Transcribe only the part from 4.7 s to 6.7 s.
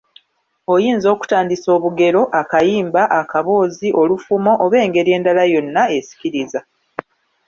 engeri endala yonna esikiriza.